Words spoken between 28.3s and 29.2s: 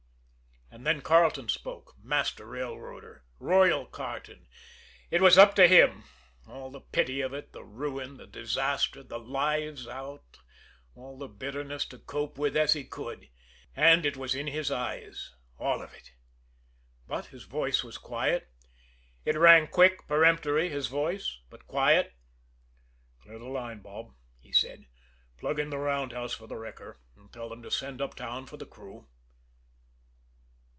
for the crew."